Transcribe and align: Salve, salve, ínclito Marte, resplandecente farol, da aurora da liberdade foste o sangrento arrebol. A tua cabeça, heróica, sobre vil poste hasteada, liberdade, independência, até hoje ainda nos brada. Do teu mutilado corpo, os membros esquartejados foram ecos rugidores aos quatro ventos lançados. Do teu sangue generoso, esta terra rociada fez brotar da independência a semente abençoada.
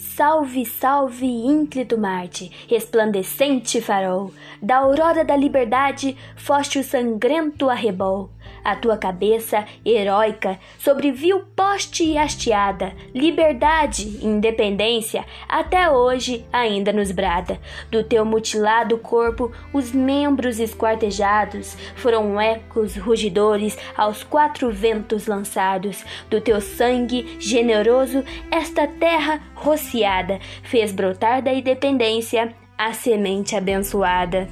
Salve, 0.00 0.64
salve, 0.64 1.26
ínclito 1.26 1.98
Marte, 1.98 2.50
resplandecente 2.66 3.82
farol, 3.82 4.32
da 4.60 4.78
aurora 4.78 5.22
da 5.22 5.36
liberdade 5.36 6.16
foste 6.36 6.78
o 6.78 6.82
sangrento 6.82 7.68
arrebol. 7.68 8.30
A 8.64 8.76
tua 8.76 8.96
cabeça, 8.96 9.64
heróica, 9.84 10.58
sobre 10.78 11.10
vil 11.10 11.40
poste 11.56 12.16
hasteada, 12.16 12.92
liberdade, 13.14 14.24
independência, 14.24 15.24
até 15.48 15.90
hoje 15.90 16.44
ainda 16.52 16.92
nos 16.92 17.10
brada. 17.10 17.58
Do 17.90 18.04
teu 18.04 18.24
mutilado 18.24 18.98
corpo, 18.98 19.50
os 19.72 19.92
membros 19.92 20.58
esquartejados 20.58 21.76
foram 21.96 22.40
ecos 22.40 22.96
rugidores 22.96 23.76
aos 23.96 24.22
quatro 24.22 24.70
ventos 24.70 25.26
lançados. 25.26 26.04
Do 26.28 26.40
teu 26.40 26.60
sangue 26.60 27.36
generoso, 27.38 28.24
esta 28.50 28.86
terra 28.86 29.40
rociada 29.54 30.38
fez 30.62 30.92
brotar 30.92 31.42
da 31.42 31.52
independência 31.52 32.54
a 32.76 32.92
semente 32.92 33.54
abençoada. 33.54 34.48